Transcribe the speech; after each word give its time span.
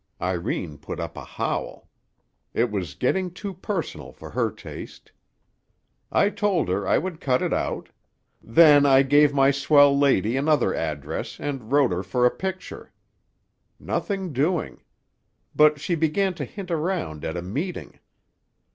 Irene 0.19 0.79
put 0.79 0.99
up 0.99 1.15
a 1.15 1.23
howl. 1.23 1.87
It 2.55 2.71
was 2.71 2.95
getting 2.95 3.29
too 3.29 3.53
personal 3.53 4.11
for 4.11 4.31
her 4.31 4.49
taste. 4.49 5.11
I 6.11 6.31
told 6.31 6.69
her 6.69 6.87
I 6.87 6.97
would 6.97 7.21
cut 7.21 7.43
it 7.43 7.53
out. 7.53 7.89
Then 8.41 8.83
I 8.87 9.03
gave 9.03 9.31
my 9.31 9.51
swell 9.51 9.95
lady 9.95 10.35
another 10.37 10.73
address 10.73 11.39
and 11.39 11.71
wrote 11.71 11.91
her 11.91 12.01
for 12.01 12.25
a 12.25 12.31
picture. 12.31 12.91
Nothing 13.79 14.33
doing. 14.33 14.81
But 15.55 15.79
she 15.79 15.93
began 15.93 16.33
to 16.33 16.45
hint 16.45 16.71
around 16.71 17.23
at 17.23 17.37
a 17.37 17.43
meeting. 17.43 17.99